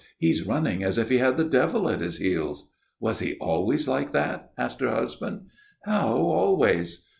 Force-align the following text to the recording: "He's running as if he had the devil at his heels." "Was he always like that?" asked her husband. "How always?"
"He's 0.17 0.47
running 0.47 0.83
as 0.83 0.97
if 0.97 1.09
he 1.09 1.19
had 1.19 1.37
the 1.37 1.43
devil 1.43 1.87
at 1.87 2.01
his 2.01 2.17
heels." 2.17 2.71
"Was 2.99 3.19
he 3.19 3.37
always 3.39 3.87
like 3.87 4.13
that?" 4.13 4.49
asked 4.57 4.79
her 4.79 4.89
husband. 4.89 5.41
"How 5.85 6.15
always?" 6.17 7.07